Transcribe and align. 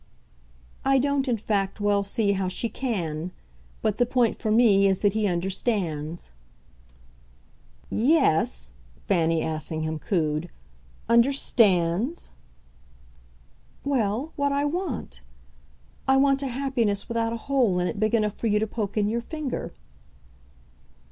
"I 0.83 0.97
don't 0.97 1.27
in 1.27 1.37
fact 1.37 1.79
well 1.79 2.01
see 2.01 2.31
how 2.31 2.47
she 2.47 2.69
CAN. 2.69 3.31
But 3.83 3.99
the 3.99 4.05
point 4.07 4.35
for 4.35 4.49
me 4.49 4.87
is 4.87 5.01
that 5.01 5.13
he 5.13 5.27
understands." 5.27 6.31
"Yes," 7.91 8.73
Fanny 9.07 9.43
Assingham 9.43 9.99
cooed, 9.99 10.49
"understands?" 11.07 12.31
"Well, 13.85 14.33
what 14.35 14.51
I 14.51 14.65
want. 14.65 15.21
I 16.07 16.17
want 16.17 16.41
a 16.41 16.47
happiness 16.47 17.07
without 17.07 17.31
a 17.31 17.37
hole 17.37 17.79
in 17.79 17.85
it 17.85 17.99
big 17.99 18.15
enough 18.15 18.33
for 18.35 18.47
you 18.47 18.57
to 18.57 18.65
poke 18.65 18.97
in 18.97 19.07
your 19.07 19.21
finger." 19.21 19.71